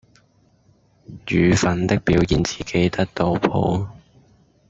[1.27, 3.87] 與奮的表現自己得到寶